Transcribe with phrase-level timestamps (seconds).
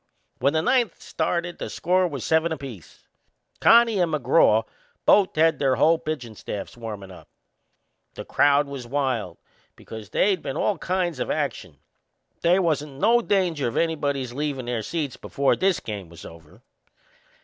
[0.39, 3.07] When the ninth started the score was seven apiece.
[3.59, 4.63] Connie and McGraw
[5.05, 7.27] both had their whole pitchin' staffs warmin' up.
[8.15, 9.37] The crowd was wild,
[9.75, 11.77] because they'd been all kinds of action.
[12.41, 16.63] They wasn't no danger of anybody's leavin' their seats before this game was over.